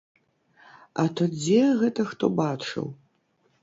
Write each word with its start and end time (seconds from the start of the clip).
А 1.03 1.05
то 1.19 1.29
дзе 1.37 1.61
гэта 1.85 2.01
хто 2.15 2.35
бачыў! 2.45 2.85